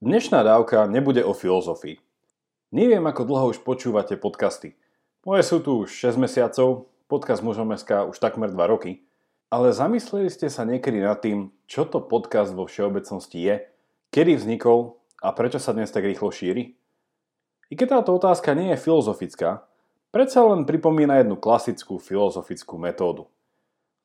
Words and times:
Dnešná 0.00 0.40
dávka 0.40 0.88
nebude 0.88 1.20
o 1.20 1.36
filozofii. 1.36 2.00
Neviem, 2.72 3.04
ako 3.04 3.20
dlho 3.20 3.46
už 3.52 3.60
počúvate 3.60 4.16
podcasty. 4.16 4.72
Moje 5.28 5.44
sú 5.44 5.60
tu 5.60 5.84
už 5.84 5.92
6 5.92 6.16
mesiacov, 6.16 6.88
podcast 7.04 7.44
Mužom 7.44 7.68
už 7.68 8.16
takmer 8.16 8.48
2 8.48 8.56
roky. 8.64 9.04
Ale 9.52 9.76
zamysleli 9.76 10.32
ste 10.32 10.48
sa 10.48 10.64
niekedy 10.64 11.04
nad 11.04 11.20
tým, 11.20 11.52
čo 11.68 11.84
to 11.84 12.00
podcast 12.00 12.56
vo 12.56 12.64
všeobecnosti 12.64 13.44
je, 13.44 13.68
kedy 14.08 14.40
vznikol 14.40 14.96
a 15.20 15.36
prečo 15.36 15.60
sa 15.60 15.76
dnes 15.76 15.92
tak 15.92 16.08
rýchlo 16.08 16.32
šíri? 16.32 16.80
I 17.68 17.76
keď 17.76 18.00
táto 18.00 18.16
otázka 18.16 18.56
nie 18.56 18.72
je 18.72 18.80
filozofická, 18.80 19.68
predsa 20.08 20.40
len 20.48 20.64
pripomína 20.64 21.20
jednu 21.20 21.36
klasickú 21.36 22.00
filozofickú 22.00 22.80
metódu. 22.80 23.28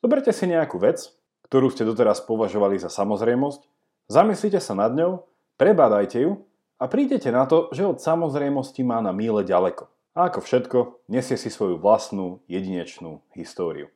Zoberte 0.04 0.36
si 0.36 0.44
nejakú 0.44 0.76
vec, 0.76 1.16
ktorú 1.48 1.72
ste 1.72 1.88
doteraz 1.88 2.20
považovali 2.20 2.84
za 2.84 2.92
samozrejmosť, 2.92 3.64
zamyslite 4.12 4.60
sa 4.60 4.76
nad 4.76 4.92
ňou 4.92 5.24
Prebádajte 5.56 6.20
ju 6.20 6.44
a 6.76 6.92
prídete 6.92 7.32
na 7.32 7.48
to, 7.48 7.72
že 7.72 7.88
od 7.88 8.04
samozrejmosti 8.04 8.84
má 8.84 9.00
na 9.00 9.16
míle 9.16 9.40
ďaleko. 9.40 9.88
A 10.12 10.28
ako 10.28 10.44
všetko, 10.44 10.78
nesie 11.08 11.40
si 11.40 11.48
svoju 11.48 11.80
vlastnú, 11.80 12.44
jedinečnú 12.52 13.24
históriu. 13.32 13.88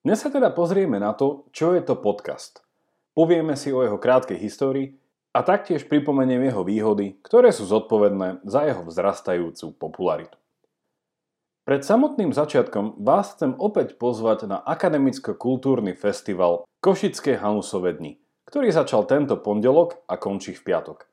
Dnes 0.00 0.24
sa 0.24 0.32
teda 0.32 0.48
pozrieme 0.56 0.96
na 0.96 1.12
to, 1.12 1.44
čo 1.52 1.76
je 1.76 1.84
to 1.84 2.00
podcast. 2.00 2.64
Povieme 3.12 3.60
si 3.60 3.76
o 3.76 3.84
jeho 3.84 4.00
krátkej 4.00 4.40
histórii 4.40 4.96
a 5.36 5.44
taktiež 5.44 5.84
pripomeniem 5.84 6.48
jeho 6.48 6.64
výhody, 6.64 7.20
ktoré 7.20 7.52
sú 7.52 7.68
zodpovedné 7.68 8.40
za 8.48 8.64
jeho 8.64 8.88
vzrastajúcu 8.88 9.76
popularitu. 9.76 10.36
Pred 11.68 11.84
samotným 11.84 12.32
začiatkom 12.32 13.04
vás 13.04 13.36
chcem 13.36 13.52
opäť 13.60 14.00
pozvať 14.00 14.48
na 14.48 14.64
akademicko-kultúrny 14.64 15.92
festival 15.92 16.64
Košické 16.80 17.36
Hanusové 17.36 17.94
dni, 18.00 18.16
ktorý 18.52 18.68
začal 18.68 19.08
tento 19.08 19.40
pondelok 19.40 20.04
a 20.04 20.20
končí 20.20 20.52
v 20.52 20.60
piatok. 20.60 21.08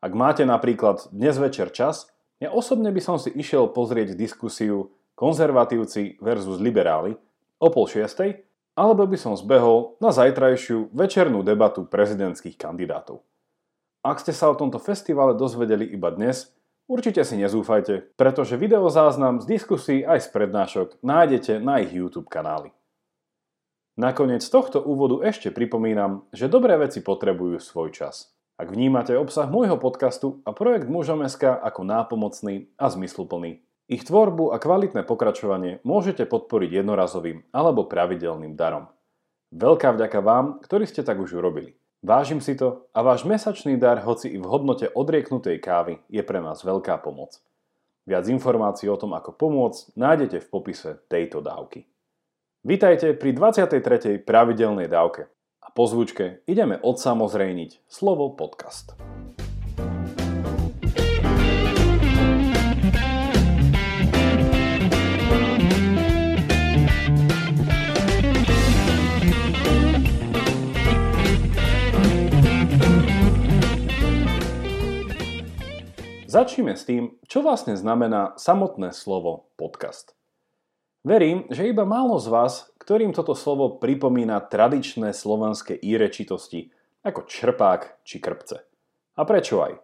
Ak 0.00 0.16
máte 0.16 0.48
napríklad 0.48 1.12
dnes 1.12 1.36
večer 1.36 1.68
čas, 1.68 2.08
ja 2.40 2.48
osobne 2.48 2.88
by 2.88 3.00
som 3.04 3.20
si 3.20 3.28
išiel 3.28 3.68
pozrieť 3.76 4.16
diskusiu 4.16 4.88
konzervatívci 5.12 6.16
versus 6.24 6.56
liberáli 6.56 7.12
o 7.60 7.68
pol 7.68 7.84
šiestej, 7.84 8.40
alebo 8.72 9.04
by 9.04 9.20
som 9.20 9.36
zbehol 9.36 10.00
na 10.00 10.16
zajtrajšiu 10.16 10.88
večernú 10.96 11.44
debatu 11.44 11.84
prezidentských 11.84 12.56
kandidátov. 12.56 13.20
Ak 14.00 14.24
ste 14.24 14.32
sa 14.32 14.48
o 14.48 14.56
tomto 14.56 14.80
festivale 14.80 15.36
dozvedeli 15.36 15.84
iba 15.92 16.08
dnes, 16.08 16.56
určite 16.88 17.20
si 17.20 17.36
nezúfajte, 17.36 18.16
pretože 18.16 18.56
videozáznam 18.56 19.44
z 19.44 19.60
diskusí 19.60 19.96
aj 20.08 20.24
z 20.24 20.28
prednášok 20.32 21.04
nájdete 21.04 21.60
na 21.60 21.84
ich 21.84 21.92
YouTube 21.92 22.32
kanáli. 22.32 22.72
Nakoniec 23.98 24.46
tohto 24.46 24.78
úvodu 24.78 25.26
ešte 25.26 25.50
pripomínam, 25.50 26.22
že 26.30 26.46
dobré 26.46 26.78
veci 26.78 27.02
potrebujú 27.02 27.58
svoj 27.58 27.90
čas. 27.90 28.30
Ak 28.54 28.70
vnímate 28.70 29.18
obsah 29.18 29.50
môjho 29.50 29.74
podcastu 29.74 30.38
a 30.46 30.54
projekt 30.54 30.86
Mužom.sk 30.86 31.42
ako 31.42 31.82
nápomocný 31.82 32.70
a 32.78 32.94
zmysluplný, 32.94 33.58
ich 33.90 34.06
tvorbu 34.06 34.54
a 34.54 34.62
kvalitné 34.62 35.02
pokračovanie 35.02 35.82
môžete 35.82 36.30
podporiť 36.30 36.78
jednorazovým 36.78 37.50
alebo 37.50 37.90
pravidelným 37.90 38.54
darom. 38.54 38.86
Veľká 39.50 39.90
vďaka 39.98 40.22
vám, 40.22 40.62
ktorí 40.62 40.86
ste 40.86 41.02
tak 41.02 41.18
už 41.18 41.34
urobili. 41.34 41.74
Vážim 41.98 42.38
si 42.38 42.54
to 42.54 42.86
a 42.94 43.02
váš 43.02 43.26
mesačný 43.26 43.74
dar, 43.82 43.98
hoci 44.06 44.30
i 44.30 44.38
v 44.38 44.46
hodnote 44.46 44.94
odrieknutej 44.94 45.58
kávy, 45.58 45.98
je 46.06 46.22
pre 46.22 46.38
nás 46.38 46.62
veľká 46.62 47.02
pomoc. 47.02 47.42
Viac 48.06 48.30
informácií 48.30 48.86
o 48.86 48.94
tom, 48.94 49.18
ako 49.18 49.34
pomôcť, 49.34 49.98
nájdete 49.98 50.46
v 50.46 50.50
popise 50.54 51.02
tejto 51.10 51.42
dávky. 51.42 51.82
Vítajte 52.68 53.16
pri 53.16 53.32
23. 53.32 54.28
pravidelnej 54.28 54.92
dávke. 54.92 55.32
A 55.64 55.72
po 55.72 55.88
zvučke 55.88 56.44
ideme 56.44 56.76
odsamozrejniť 56.76 57.88
slovo 57.88 58.28
podcast. 58.36 58.92
Začneme 76.28 76.76
s 76.76 76.84
tým, 76.84 77.16
čo 77.24 77.40
vlastne 77.40 77.80
znamená 77.80 78.36
samotné 78.36 78.92
slovo 78.92 79.48
podcast. 79.56 80.17
Verím, 81.06 81.46
že 81.46 81.70
iba 81.70 81.86
málo 81.86 82.18
z 82.18 82.26
vás, 82.26 82.54
ktorým 82.82 83.14
toto 83.14 83.38
slovo 83.38 83.78
pripomína 83.78 84.42
tradičné 84.42 85.14
slovanské 85.14 85.78
írečitosti, 85.78 86.74
ako 87.06 87.22
črpák 87.30 88.02
či 88.02 88.18
krpce. 88.18 88.66
A 89.14 89.22
prečo 89.22 89.62
aj? 89.62 89.78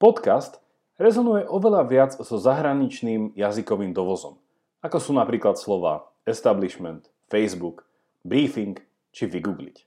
Podcast 0.00 0.64
rezonuje 0.96 1.44
oveľa 1.44 1.82
viac 1.84 2.12
so 2.16 2.36
zahraničným 2.40 3.36
jazykovým 3.36 3.92
dovozom, 3.92 4.40
ako 4.80 4.98
sú 4.98 5.12
napríklad 5.12 5.60
slova 5.60 6.08
establishment, 6.24 7.12
Facebook, 7.28 7.84
briefing 8.24 8.80
či 9.12 9.28
vygoogliť. 9.28 9.84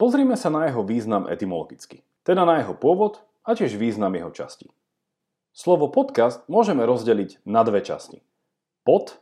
Pozrime 0.00 0.34
sa 0.34 0.50
na 0.50 0.66
jeho 0.66 0.82
význam 0.82 1.30
etymologicky, 1.30 2.02
teda 2.26 2.42
na 2.42 2.58
jeho 2.58 2.74
pôvod 2.74 3.22
a 3.46 3.54
tiež 3.54 3.78
význam 3.78 4.18
jeho 4.18 4.34
časti. 4.34 4.66
Slovo 5.54 5.86
podcast 5.92 6.42
môžeme 6.50 6.82
rozdeliť 6.82 7.44
na 7.46 7.62
dve 7.62 7.84
časti. 7.86 8.24
Pod 8.82 9.20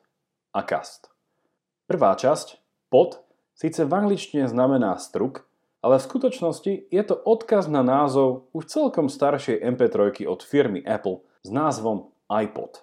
a 0.59 0.67
cast. 0.67 1.15
Prvá 1.87 2.19
časť, 2.19 2.59
pod, 2.91 3.23
síce 3.55 3.87
v 3.87 3.95
angličtine 3.95 4.51
znamená 4.51 4.99
struk, 4.99 5.47
ale 5.79 6.03
v 6.03 6.07
skutočnosti 6.11 6.73
je 6.91 7.03
to 7.07 7.15
odkaz 7.15 7.71
na 7.71 7.87
názov 7.87 8.51
už 8.51 8.67
celkom 8.67 9.07
staršej 9.07 9.63
MP3 9.63 10.27
od 10.27 10.43
firmy 10.43 10.83
Apple 10.83 11.23
s 11.47 11.49
názvom 11.55 12.11
iPod. 12.27 12.83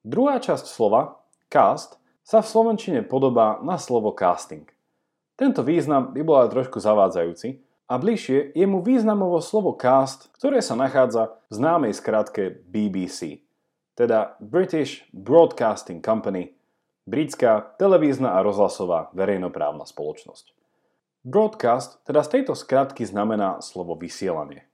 Druhá 0.00 0.40
časť 0.40 0.64
slova, 0.64 1.20
cast, 1.52 2.00
sa 2.24 2.40
v 2.40 2.48
slovenčine 2.48 3.04
podobá 3.04 3.60
na 3.60 3.76
slovo 3.76 4.16
casting. 4.16 4.64
Tento 5.36 5.60
význam 5.60 6.16
by 6.16 6.20
bol 6.24 6.40
aj 6.40 6.56
trošku 6.56 6.80
zavádzajúci 6.80 7.60
a 7.84 8.00
bližšie 8.00 8.56
je 8.56 8.64
mu 8.64 8.80
významovo 8.80 9.44
slovo 9.44 9.76
cast, 9.76 10.32
ktoré 10.40 10.64
sa 10.64 10.72
nachádza 10.72 11.36
v 11.52 11.60
známej 11.60 11.92
skratke 11.92 12.64
BBC 12.64 13.43
teda 13.94 14.38
British 14.42 15.06
Broadcasting 15.14 16.02
Company, 16.02 16.54
britská 17.06 17.78
televízna 17.78 18.34
a 18.34 18.42
rozhlasová 18.42 19.14
verejnoprávna 19.14 19.86
spoločnosť. 19.86 20.54
Broadcast 21.24 22.04
teda 22.04 22.20
z 22.20 22.28
tejto 22.38 22.52
skratky 22.52 23.08
znamená 23.08 23.64
slovo 23.64 23.96
vysielanie. 23.96 24.68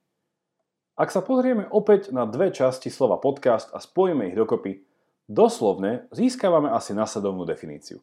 Ak 0.98 1.14
sa 1.14 1.24
pozrieme 1.24 1.64
opäť 1.70 2.12
na 2.12 2.26
dve 2.26 2.52
časti 2.52 2.92
slova 2.92 3.16
podcast 3.16 3.70
a 3.72 3.78
spojíme 3.78 4.28
ich 4.28 4.36
dokopy, 4.36 4.82
doslovne 5.30 6.10
získavame 6.10 6.68
asi 6.68 6.92
nasledovnú 6.92 7.46
definíciu. 7.46 8.02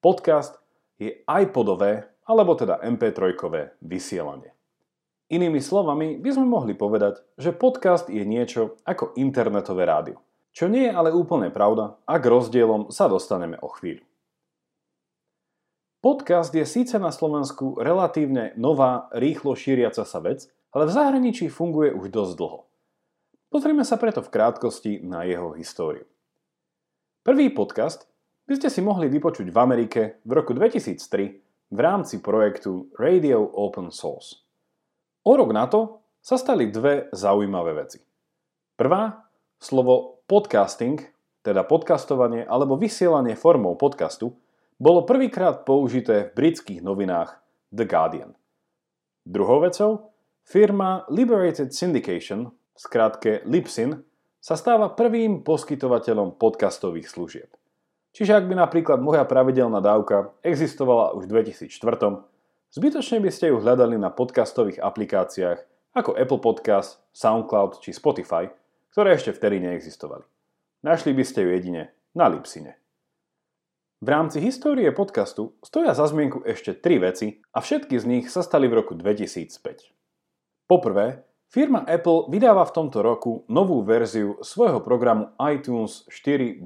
Podcast 0.00 0.58
je 0.98 1.22
iPodové, 1.28 2.08
alebo 2.24 2.56
teda 2.56 2.80
MP3 2.80 3.36
vysielanie. 3.84 4.50
Inými 5.28 5.60
slovami 5.60 6.16
by 6.20 6.30
sme 6.32 6.46
mohli 6.48 6.72
povedať, 6.72 7.20
že 7.36 7.52
podcast 7.52 8.08
je 8.08 8.24
niečo 8.24 8.80
ako 8.88 9.16
internetové 9.16 9.84
rádio. 9.84 10.16
Čo 10.54 10.70
nie 10.70 10.86
je 10.86 10.94
ale 10.94 11.10
úplne 11.10 11.50
pravda 11.50 11.98
a 12.06 12.14
k 12.22 12.30
rozdielom 12.30 12.94
sa 12.94 13.10
dostaneme 13.10 13.58
o 13.58 13.66
chvíľu. 13.74 14.06
Podcast 15.98 16.54
je 16.54 16.62
síce 16.62 16.94
na 17.00 17.10
Slovensku 17.10 17.74
relatívne 17.80 18.54
nová, 18.54 19.10
rýchlo 19.10 19.58
šíriaca 19.58 20.06
sa 20.06 20.20
vec, 20.22 20.46
ale 20.70 20.86
v 20.86 20.94
zahraničí 20.94 21.50
funguje 21.50 21.90
už 21.90 22.06
dosť 22.12 22.32
dlho. 22.38 22.60
Pozrieme 23.50 23.82
sa 23.82 23.98
preto 23.98 24.22
v 24.22 24.30
krátkosti 24.30 25.02
na 25.02 25.26
jeho 25.26 25.58
históriu. 25.58 26.06
Prvý 27.24 27.50
podcast 27.50 28.06
by 28.44 28.54
ste 28.60 28.68
si 28.68 28.84
mohli 28.84 29.08
vypočuť 29.08 29.48
v 29.48 29.58
Amerike 29.58 30.22
v 30.22 30.30
roku 30.36 30.52
2003 30.52 31.72
v 31.72 31.78
rámci 31.80 32.20
projektu 32.20 32.92
Radio 33.00 33.42
Open 33.42 33.88
Source. 33.88 34.44
O 35.24 35.32
rok 35.34 35.50
na 35.56 35.66
to 35.66 36.04
sa 36.20 36.36
stali 36.36 36.68
dve 36.68 37.08
zaujímavé 37.16 37.72
veci. 37.74 37.98
Prvá, 38.76 39.23
slovo 39.64 40.20
podcasting, 40.28 41.00
teda 41.40 41.64
podcastovanie 41.64 42.44
alebo 42.44 42.76
vysielanie 42.76 43.32
formou 43.32 43.80
podcastu, 43.80 44.36
bolo 44.76 45.08
prvýkrát 45.08 45.64
použité 45.64 46.28
v 46.28 46.34
britských 46.36 46.84
novinách 46.84 47.40
The 47.72 47.88
Guardian. 47.88 48.36
Druhou 49.24 49.64
vecou, 49.64 50.12
firma 50.44 51.08
Liberated 51.08 51.72
Syndication, 51.72 52.52
skrátke 52.76 53.40
Lipsyn, 53.48 54.04
sa 54.44 54.60
stáva 54.60 54.92
prvým 54.92 55.40
poskytovateľom 55.40 56.36
podcastových 56.36 57.08
služieb. 57.08 57.48
Čiže 58.12 58.36
ak 58.36 58.44
by 58.44 58.54
napríklad 58.60 59.00
moja 59.00 59.24
pravidelná 59.24 59.80
dávka 59.80 60.36
existovala 60.44 61.16
už 61.16 61.24
v 61.24 61.40
2004, 61.40 61.72
zbytočne 62.76 63.18
by 63.24 63.30
ste 63.32 63.48
ju 63.48 63.56
hľadali 63.64 63.96
na 63.96 64.12
podcastových 64.12 64.84
aplikáciách 64.84 65.64
ako 65.96 66.12
Apple 66.20 66.42
Podcast, 66.44 67.00
SoundCloud 67.16 67.80
či 67.80 67.96
Spotify– 67.96 68.52
ktoré 68.94 69.18
ešte 69.18 69.34
vtedy 69.34 69.58
neexistovali. 69.58 70.22
Našli 70.86 71.10
by 71.18 71.24
ste 71.26 71.42
ju 71.42 71.50
jedine 71.50 71.82
na 72.14 72.30
Lipsine. 72.30 72.78
V 73.98 74.06
rámci 74.06 74.38
histórie 74.38 74.86
podcastu 74.94 75.58
stoja 75.66 75.98
za 75.98 76.06
zmienku 76.06 76.46
ešte 76.46 76.78
tri 76.78 77.02
veci 77.02 77.42
a 77.50 77.58
všetky 77.58 77.98
z 77.98 78.04
nich 78.06 78.30
sa 78.30 78.46
stali 78.46 78.70
v 78.70 78.78
roku 78.78 78.94
2005. 78.94 79.50
Poprvé, 80.70 81.26
firma 81.50 81.82
Apple 81.90 82.30
vydáva 82.30 82.62
v 82.70 82.70
tomto 82.70 83.02
roku 83.02 83.42
novú 83.50 83.82
verziu 83.82 84.38
svojho 84.46 84.78
programu 84.78 85.34
iTunes 85.42 86.06
4.9, 86.06 86.62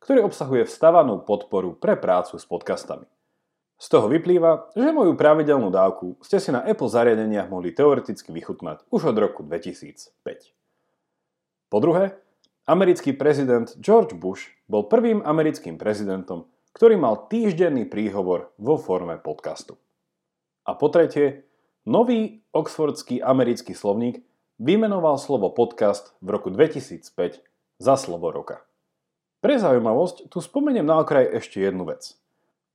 ktorý 0.00 0.20
obsahuje 0.24 0.64
vstavanú 0.64 1.20
podporu 1.20 1.76
pre 1.76 2.00
prácu 2.00 2.40
s 2.40 2.48
podcastami. 2.48 3.04
Z 3.76 3.92
toho 3.92 4.08
vyplýva, 4.08 4.72
že 4.72 4.88
moju 4.88 5.12
pravidelnú 5.20 5.68
dávku 5.68 6.16
ste 6.24 6.40
si 6.40 6.48
na 6.48 6.64
Apple 6.64 6.88
zariadeniach 6.88 7.52
mohli 7.52 7.76
teoreticky 7.76 8.32
vychutnať 8.32 8.88
už 8.88 9.12
od 9.12 9.16
roku 9.20 9.44
2005. 9.44 10.56
Po 11.68 11.78
druhé, 11.80 12.16
americký 12.64 13.12
prezident 13.12 13.68
George 13.80 14.16
Bush 14.16 14.48
bol 14.68 14.88
prvým 14.88 15.20
americkým 15.24 15.76
prezidentom, 15.76 16.48
ktorý 16.72 16.96
mal 16.96 17.28
týždenný 17.28 17.84
príhovor 17.88 18.52
vo 18.56 18.80
forme 18.80 19.20
podcastu. 19.20 19.76
A 20.64 20.76
po 20.76 20.88
tretie, 20.92 21.48
nový 21.84 22.44
oxfordský 22.52 23.20
americký 23.20 23.72
slovník 23.76 24.24
vymenoval 24.60 25.16
slovo 25.20 25.52
podcast 25.52 26.16
v 26.24 26.36
roku 26.36 26.48
2005 26.48 27.04
za 27.80 27.94
slovo 27.94 28.32
roka. 28.32 28.64
Pre 29.38 29.54
zaujímavosť 29.54 30.32
tu 30.32 30.42
spomeniem 30.42 30.84
na 30.84 31.00
okraj 31.00 31.30
ešte 31.36 31.62
jednu 31.62 31.86
vec– 31.86 32.12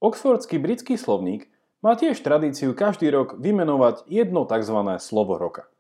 Oxfordský 0.04 0.60
britský 0.60 1.00
slovník 1.00 1.48
má 1.80 1.96
tiež 1.96 2.20
tradíciu 2.20 2.76
každý 2.76 3.08
rok 3.08 3.40
vymenovať 3.40 4.04
jedno 4.12 4.44
tzv. 4.44 4.76
slovo 5.00 5.40
roka. 5.40 5.72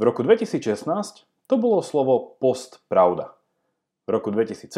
V 0.00 0.08
roku 0.08 0.24
2016 0.24 1.28
to 1.46 1.54
bolo 1.58 1.82
slovo 1.82 2.38
post 2.42 2.82
pravda. 2.90 3.34
V 4.06 4.14
roku 4.14 4.30
2017, 4.30 4.70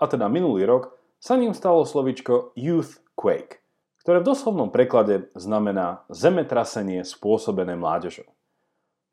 a 0.00 0.04
teda 0.08 0.28
minulý 0.32 0.64
rok, 0.64 0.96
sa 1.20 1.36
ním 1.36 1.56
stalo 1.56 1.84
slovičko 1.84 2.56
youth 2.56 3.00
quake, 3.16 3.60
ktoré 4.04 4.20
v 4.20 4.28
doslovnom 4.32 4.68
preklade 4.68 5.28
znamená 5.36 6.04
zemetrasenie 6.12 7.04
spôsobené 7.04 7.76
mládežou. 7.76 8.28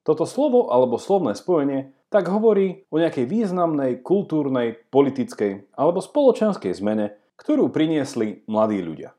Toto 0.03 0.27
slovo 0.27 0.67
alebo 0.67 0.99
slovné 0.99 1.31
spojenie 1.31 1.95
tak 2.11 2.27
hovorí 2.27 2.85
o 2.91 2.99
nejakej 2.99 3.25
významnej 3.25 4.03
kultúrnej, 4.03 4.75
politickej 4.91 5.73
alebo 5.73 6.03
spoločenskej 6.03 6.75
zmene, 6.75 7.15
ktorú 7.39 7.71
priniesli 7.71 8.43
mladí 8.45 8.83
ľudia. 8.83 9.15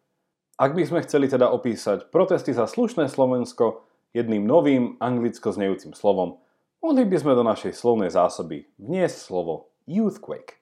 Ak 0.55 0.77
by 0.79 0.87
sme 0.87 1.03
chceli 1.03 1.27
teda 1.27 1.51
opísať 1.51 2.15
protesty 2.15 2.55
za 2.55 2.71
slušné 2.71 3.11
Slovensko 3.11 3.83
jedným 4.15 4.47
novým 4.47 4.95
anglicko 5.03 5.51
znejúcim 5.51 5.91
slovom, 5.97 6.39
mohli 6.85 7.09
by 7.09 7.17
sme 7.17 7.33
do 7.33 7.41
našej 7.41 7.73
slovnej 7.73 8.13
zásoby 8.13 8.69
vniesť 8.77 9.17
slovo 9.17 9.73
youthquake. 9.89 10.61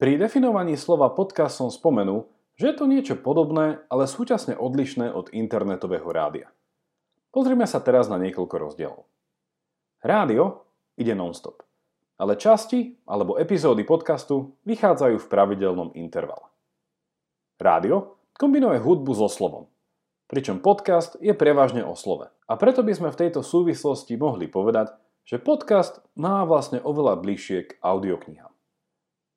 Pri 0.00 0.16
definovaní 0.16 0.80
slova 0.80 1.12
podcast 1.12 1.60
som 1.60 1.68
spomenul, 1.68 2.24
že 2.56 2.72
je 2.72 2.76
to 2.80 2.88
niečo 2.88 3.20
podobné, 3.20 3.84
ale 3.92 4.08
súčasne 4.08 4.56
odlišné 4.56 5.12
od 5.12 5.28
internetového 5.36 6.08
rádia. 6.08 6.48
Pozrime 7.28 7.68
sa 7.68 7.84
teraz 7.84 8.08
na 8.08 8.16
niekoľko 8.16 8.56
rozdielov. 8.56 9.04
Rádio 10.00 10.64
ide 10.96 11.12
non-stop 11.12 11.60
ale 12.18 12.38
časti 12.38 12.94
alebo 13.10 13.38
epizódy 13.38 13.82
podcastu 13.82 14.54
vychádzajú 14.62 15.16
v 15.18 15.30
pravidelnom 15.30 15.90
intervale. 15.98 16.46
Rádio 17.58 18.18
kombinuje 18.34 18.78
hudbu 18.78 19.12
so 19.14 19.26
slovom, 19.30 19.66
pričom 20.34 20.58
podcast 20.58 21.14
je 21.22 21.30
prevažne 21.30 21.86
o 21.86 21.94
slove. 21.94 22.26
A 22.50 22.58
preto 22.58 22.82
by 22.82 22.90
sme 22.90 23.14
v 23.14 23.20
tejto 23.22 23.46
súvislosti 23.46 24.18
mohli 24.18 24.50
povedať, 24.50 24.90
že 25.22 25.38
podcast 25.38 26.02
má 26.18 26.42
vlastne 26.42 26.82
oveľa 26.82 27.22
bližšie 27.22 27.58
k 27.70 27.70
audioknihám. 27.78 28.50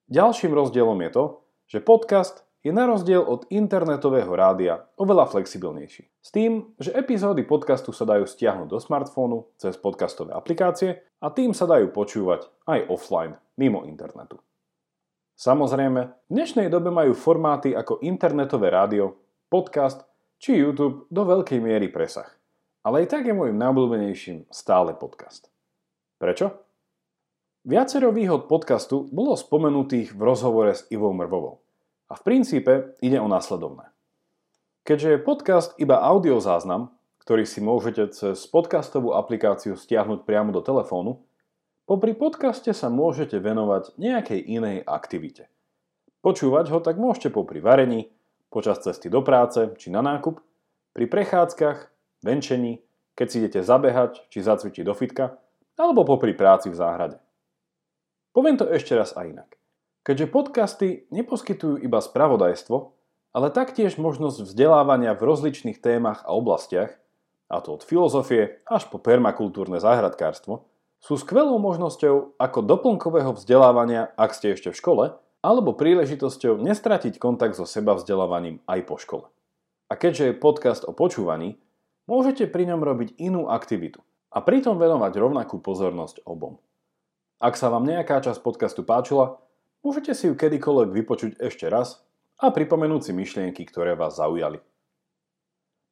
Ďalším 0.09 0.57
rozdielom 0.57 0.97
je 1.05 1.11
to, 1.13 1.25
že 1.69 1.85
podcast 1.85 2.49
je 2.65 2.73
na 2.73 2.89
rozdiel 2.89 3.21
od 3.21 3.45
internetového 3.53 4.33
rádia 4.33 4.89
oveľa 4.97 5.29
flexibilnejší. 5.29 6.09
S 6.17 6.33
tým, 6.33 6.73
že 6.81 6.97
epizódy 6.97 7.45
podcastu 7.45 7.93
sa 7.93 8.09
dajú 8.09 8.25
stiahnuť 8.25 8.65
do 8.65 8.81
smartfónu 8.81 9.53
cez 9.61 9.77
podcastové 9.77 10.33
aplikácie 10.33 11.05
a 11.21 11.29
tým 11.29 11.53
sa 11.53 11.69
dajú 11.69 11.93
počúvať 11.93 12.49
aj 12.65 12.89
offline, 12.89 13.37
mimo 13.53 13.85
internetu. 13.85 14.41
Samozrejme, 15.37 16.01
v 16.25 16.31
dnešnej 16.33 16.73
dobe 16.73 16.89
majú 16.89 17.13
formáty 17.13 17.77
ako 17.77 18.01
internetové 18.01 18.73
rádio, 18.73 19.21
podcast 19.53 20.06
či 20.37 20.57
YouTube 20.57 21.09
do 21.09 21.21
veľkej 21.25 21.57
miery 21.57 21.89
presah. 21.89 22.29
Ale 22.85 23.03
aj 23.03 23.17
tak 23.17 23.27
je 23.27 23.35
môjim 23.35 23.57
najobľúbenejším 23.57 24.47
stále 24.53 24.95
podcast. 24.95 25.51
Prečo? 26.21 26.55
Viacero 27.67 28.15
výhod 28.15 28.47
podcastu 28.47 29.11
bolo 29.11 29.35
spomenutých 29.35 30.15
v 30.15 30.21
rozhovore 30.23 30.71
s 30.71 30.87
Ivou 30.87 31.11
Mrvovou. 31.11 31.59
A 32.07 32.15
v 32.15 32.23
princípe 32.23 32.95
ide 33.03 33.19
o 33.19 33.27
následovné. 33.27 33.91
Keďže 34.87 35.09
je 35.11 35.19
podcast 35.19 35.69
iba 35.75 35.99
audio 35.99 36.39
záznam, 36.39 36.95
ktorý 37.27 37.43
si 37.43 37.59
môžete 37.59 38.07
cez 38.15 38.47
podcastovú 38.47 39.11
aplikáciu 39.11 39.75
stiahnuť 39.75 40.23
priamo 40.23 40.55
do 40.55 40.63
telefónu, 40.63 41.27
popri 41.83 42.15
podcaste 42.15 42.71
sa 42.71 42.87
môžete 42.87 43.35
venovať 43.35 43.99
nejakej 43.99 44.39
inej 44.47 44.87
aktivite. 44.87 45.51
Počúvať 46.23 46.71
ho 46.71 46.79
tak 46.79 46.95
môžete 46.95 47.35
popri 47.35 47.59
varení, 47.59 48.07
počas 48.47 48.79
cesty 48.83 49.11
do 49.11 49.23
práce 49.23 49.71
či 49.79 49.91
na 49.91 49.99
nákup, 50.03 50.39
pri 50.97 51.05
prechádzkach, 51.05 51.93
venčení, 52.25 52.81
keď 53.13 53.27
si 53.29 53.35
idete 53.41 53.61
zabehať 53.61 54.29
či 54.33 54.41
zacvičiť 54.41 54.83
do 54.85 54.93
fitka, 54.97 55.37
alebo 55.77 56.05
popri 56.05 56.33
práci 56.33 56.73
v 56.73 56.79
záhrade. 56.79 57.17
Poviem 58.33 58.57
to 58.57 58.65
ešte 58.65 58.97
raz 58.97 59.13
aj 59.13 59.25
inak. 59.29 59.49
Keďže 60.01 60.33
podcasty 60.33 60.87
neposkytujú 61.13 61.83
iba 61.83 62.01
spravodajstvo, 62.01 62.77
ale 63.35 63.53
taktiež 63.53 63.99
možnosť 64.01 64.47
vzdelávania 64.47 65.13
v 65.13 65.25
rozličných 65.27 65.77
témach 65.83 66.25
a 66.25 66.33
oblastiach, 66.33 66.97
a 67.51 67.61
to 67.61 67.77
od 67.77 67.83
filozofie 67.85 68.63
až 68.65 68.89
po 68.89 68.97
permakultúrne 68.97 69.77
záhradkárstvo, 69.77 70.65
sú 70.97 71.13
skvelou 71.19 71.61
možnosťou 71.61 72.39
ako 72.41 72.59
doplnkového 72.65 73.37
vzdelávania, 73.37 74.09
ak 74.17 74.33
ste 74.33 74.57
ešte 74.57 74.73
v 74.73 74.79
škole, 74.79 75.05
alebo 75.41 75.77
príležitosťou 75.77 76.59
nestratiť 76.61 77.21
kontakt 77.21 77.57
so 77.57 77.65
seba 77.65 77.97
vzdelávaním 77.97 78.61
aj 78.65 78.79
po 78.85 78.95
škole. 78.97 79.25
A 79.87 79.93
keďže 79.95 80.31
je 80.31 80.41
podcast 80.41 80.83
o 80.83 80.91
počúvaní, 80.91 81.59
môžete 82.09 82.45
pri 82.47 82.67
ňom 82.73 82.81
robiť 82.83 83.15
inú 83.21 83.47
aktivitu 83.47 84.03
a 84.33 84.43
pritom 84.43 84.75
venovať 84.75 85.13
rovnakú 85.15 85.63
pozornosť 85.63 86.25
obom. 86.27 86.59
Ak 87.37 87.55
sa 87.55 87.69
vám 87.69 87.85
nejaká 87.85 88.19
časť 88.19 88.41
podcastu 88.41 88.81
páčila, 88.81 89.37
Môžete 89.87 90.11
si 90.17 90.27
ju 90.27 90.33
kedykoľvek 90.33 90.89
vypočuť 90.91 91.31
ešte 91.39 91.69
raz 91.69 92.01
a 92.41 92.49
pripomenúť 92.49 93.07
si 93.07 93.11
myšlienky, 93.13 93.63
ktoré 93.63 93.93
vás 93.93 94.17
zaujali. 94.17 94.59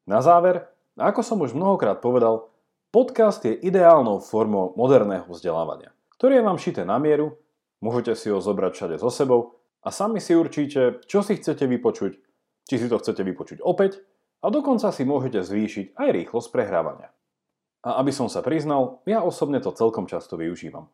Na 0.03 0.19
záver, 0.19 0.67
ako 0.99 1.21
som 1.23 1.39
už 1.39 1.55
mnohokrát 1.55 2.01
povedal, 2.01 2.51
podcast 2.91 3.39
je 3.45 3.55
ideálnou 3.55 4.19
formou 4.19 4.73
moderného 4.75 5.25
vzdelávania, 5.29 5.93
ktoré 6.17 6.43
vám 6.43 6.59
šité 6.59 6.83
na 6.83 6.99
mieru, 6.99 7.39
môžete 7.85 8.17
si 8.17 8.33
ho 8.33 8.41
zobrať 8.41 8.71
všade 8.73 8.95
so 8.97 9.13
sebou 9.13 9.61
a 9.85 9.93
sami 9.93 10.17
si 10.17 10.33
určíte, 10.33 11.05
čo 11.05 11.21
si 11.21 11.37
chcete 11.37 11.69
vypočuť, 11.69 12.17
či 12.65 12.75
si 12.81 12.89
to 12.89 12.97
chcete 12.97 13.21
vypočuť 13.21 13.61
opäť 13.61 14.01
a 14.41 14.49
dokonca 14.49 14.89
si 14.89 15.05
môžete 15.05 15.45
zvýšiť 15.45 15.85
aj 15.93 16.07
rýchlosť 16.09 16.49
prehrávania. 16.49 17.13
A 17.85 18.01
aby 18.01 18.09
som 18.09 18.25
sa 18.25 18.41
priznal, 18.41 19.05
ja 19.05 19.21
osobne 19.21 19.61
to 19.61 19.69
celkom 19.69 20.09
často 20.09 20.33
využívam. 20.33 20.89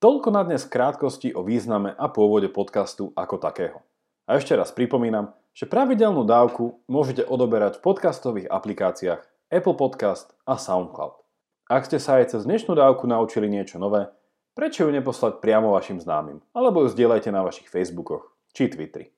Toľko 0.00 0.28
na 0.32 0.42
dnes 0.48 0.64
krátkosti 0.64 1.36
o 1.36 1.44
význame 1.44 1.92
a 1.92 2.08
pôvode 2.08 2.48
podcastu 2.48 3.12
ako 3.12 3.36
takého. 3.36 3.84
A 4.24 4.40
ešte 4.40 4.56
raz 4.56 4.72
pripomínam, 4.72 5.36
že 5.52 5.68
pravidelnú 5.68 6.24
dávku 6.24 6.80
môžete 6.88 7.28
odoberať 7.28 7.78
v 7.78 7.84
podcastových 7.84 8.48
aplikáciách 8.48 9.20
Apple 9.52 9.76
Podcast 9.76 10.32
a 10.48 10.56
SoundCloud. 10.56 11.20
Ak 11.68 11.84
ste 11.84 12.00
sa 12.00 12.18
aj 12.18 12.32
cez 12.34 12.48
dnešnú 12.48 12.72
dávku 12.72 13.04
naučili 13.04 13.52
niečo 13.52 13.76
nové, 13.76 14.08
prečo 14.52 14.84
ju 14.86 14.90
neposlať 14.92 15.40
priamo 15.40 15.72
vašim 15.72 16.00
známym, 16.00 16.44
alebo 16.52 16.84
ju 16.84 16.92
zdieľajte 16.92 17.30
na 17.32 17.44
vašich 17.44 17.68
Facebookoch 17.68 18.32
či 18.52 18.68
Twitteri. 18.68 19.12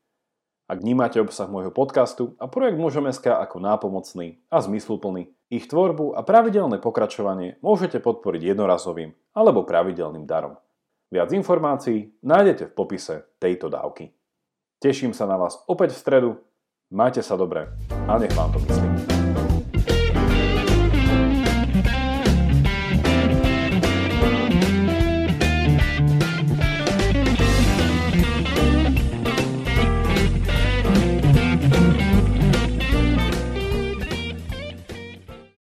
Ak 0.65 0.81
vnímate 0.81 1.21
obsah 1.21 1.45
môjho 1.45 1.69
podcastu 1.69 2.33
a 2.41 2.49
projekt 2.49 2.81
Mužom.sk 2.81 3.29
ako 3.29 3.61
nápomocný 3.61 4.41
a 4.49 4.65
zmysluplný, 4.65 5.29
ich 5.53 5.69
tvorbu 5.69 6.17
a 6.17 6.25
pravidelné 6.25 6.81
pokračovanie 6.81 7.61
môžete 7.61 8.01
podporiť 8.01 8.57
jednorazovým 8.57 9.13
alebo 9.37 9.69
pravidelným 9.69 10.25
darom. 10.25 10.57
Viac 11.13 11.31
informácií 11.37 12.17
nájdete 12.25 12.73
v 12.73 12.77
popise 12.81 13.29
tejto 13.37 13.69
dávky. 13.69 14.17
Teším 14.81 15.13
sa 15.13 15.29
na 15.29 15.37
vás 15.37 15.61
opäť 15.69 15.93
v 15.95 16.01
stredu, 16.01 16.31
majte 16.89 17.21
sa 17.21 17.37
dobre 17.37 17.69
a 18.09 18.17
nech 18.17 18.33
vám 18.33 18.51
to 18.57 18.59
myslí. 18.65 19.54